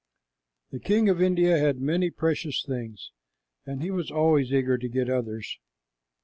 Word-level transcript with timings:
The 0.71 0.79
king 0.79 1.09
of 1.09 1.21
India 1.21 1.59
had 1.59 1.79
many 1.79 2.09
precious 2.09 2.65
things, 2.65 3.11
and 3.67 3.83
he 3.83 3.91
was 3.91 4.09
always 4.09 4.51
eager 4.51 4.79
to 4.79 4.89
get 4.89 5.11
others. 5.11 5.59